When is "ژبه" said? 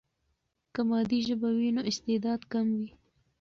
1.27-1.49